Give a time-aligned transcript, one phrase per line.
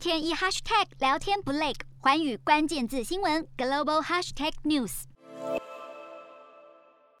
[0.00, 5.02] 天一 hashtag 聊天不累，寰宇关键字新闻 global hashtag news。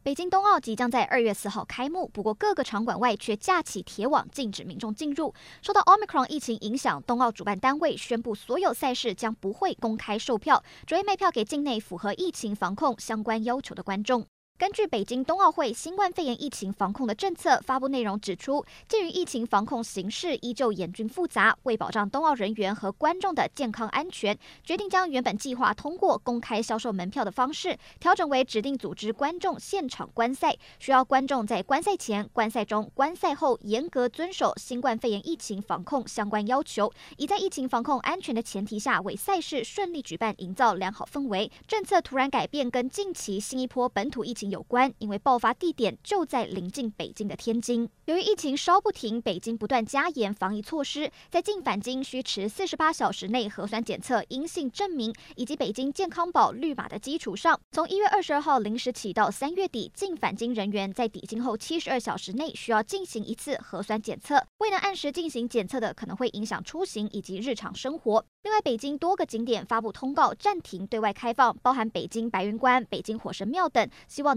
[0.02, 5.34] 北京冬奥即将在二月四号开幕，不过各个场馆外却架起铁网，禁止民众进入。
[5.60, 14.26] 受到 Omicron 疫情影响，冬奥主办单位宣布所有赛事将不会公开售票，只会卖票给境内符合疫情防控相关要求的观众。
[14.60, 41.50] 根据北京冬奥会新冠肺炎疫情防控的政策发布内容指出，鉴于疫情防控形势依旧严峻复杂，为保障冬奥人员和观众的健康安全，决定将原本计划通过公开销售门票的方式，调整为指定组织观众现场观赛，需要观众在观赛前、观赛中、观赛后严格遵守新冠肺炎疫情防控相关要求，以在疫情防控安全的前提下，为赛事顺利举办营造良好氛围。
[41.66, 47.88] 政策突然改变，跟近期新一波本土疫情有关，因为爆发地点就在临近北京的天津。
[48.06, 64.44] 由于疫情稍不停，北京不断加严防疫措施，在进返京需持四十八小时内核酸检测阴性证明，以及北京健康宝绿码的基础上，从一月二十二号零时起到三月底，进返京人员在抵京后七十二小时内需要进行一次核酸检测。
[64.58, 68.24] 未能按时进行检测的，可能会影响出行以及日常生活。
[68.42, 74.36] 另外，北京多个景点发布通告，暂停对外开放，包含北京白云观、北京火神庙等，希望